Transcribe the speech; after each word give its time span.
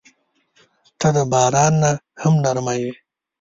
•ته 0.99 1.07
د 1.15 1.17
باران 1.31 1.73
نه 1.81 1.91
هم 2.21 2.33
نرمه 2.43 2.73
یې. 2.81 2.91